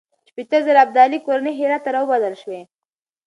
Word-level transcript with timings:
شپېته 0.29 0.57
زره 0.65 0.79
ابدالي 0.85 1.17
کورنۍ 1.25 1.53
هرات 1.59 1.81
ته 1.85 1.89
راوبلل 1.95 2.35
شوې. 2.41 2.61